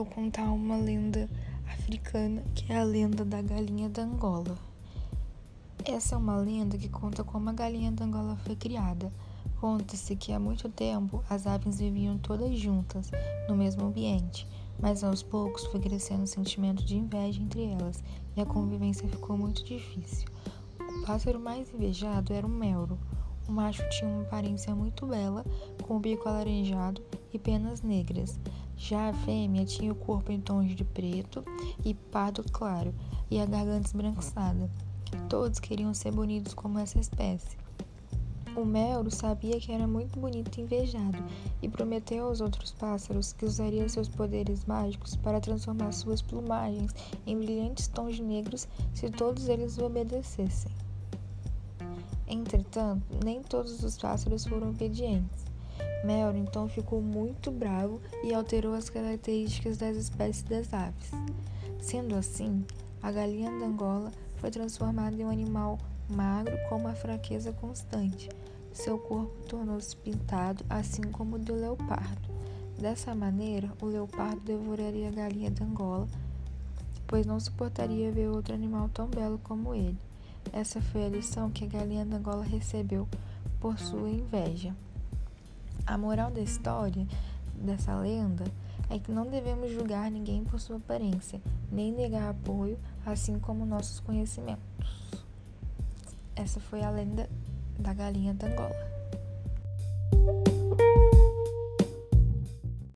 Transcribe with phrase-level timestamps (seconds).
[0.00, 1.28] vou contar uma lenda
[1.66, 4.56] africana que é a lenda da galinha da Angola.
[5.84, 9.12] Essa é uma lenda que conta como a galinha da Angola foi criada.
[9.60, 13.10] Conta-se que há muito tempo as aves viviam todas juntas,
[13.46, 14.48] no mesmo ambiente,
[14.78, 18.02] mas aos poucos foi crescendo o sentimento de inveja entre elas
[18.34, 20.28] e a convivência ficou muito difícil.
[20.78, 22.98] O pássaro mais invejado era o melro.
[23.46, 25.44] O macho tinha uma aparência muito bela,
[25.82, 27.02] com o bico alaranjado
[27.32, 28.38] e penas negras.
[28.76, 31.44] Já a fêmea tinha o corpo em tons de preto
[31.84, 32.94] e pardo claro
[33.30, 34.70] e a garganta esbranquiçada.
[35.28, 37.56] Todos queriam ser bonitos como essa espécie.
[38.56, 41.18] O Melro sabia que era muito bonito e invejado
[41.62, 46.92] e prometeu aos outros pássaros que usaria seus poderes mágicos para transformar suas plumagens
[47.26, 50.72] em brilhantes tons negros se todos eles o obedecessem.
[52.26, 55.49] Entretanto, nem todos os pássaros foram obedientes.
[56.04, 61.10] Melro então ficou muito bravo e alterou as características das espécies das aves.
[61.80, 62.64] Sendo assim,
[63.02, 68.28] a galinha da Angola foi transformada em um animal magro com uma fraqueza constante.
[68.72, 72.28] Seu corpo tornou-se pintado, assim como o do leopardo.
[72.78, 76.08] Dessa maneira, o leopardo devoraria a galinha da Angola,
[77.06, 79.98] pois não suportaria ver outro animal tão belo como ele.
[80.52, 83.06] Essa foi a lição que a galinha da Angola recebeu
[83.60, 84.74] por sua inveja.
[85.86, 87.06] A moral da história,
[87.54, 88.44] dessa lenda,
[88.88, 94.00] é que não devemos julgar ninguém por sua aparência, nem negar apoio, assim como nossos
[94.00, 94.64] conhecimentos.
[96.34, 97.28] Essa foi a lenda
[97.78, 98.99] da galinha da Angola.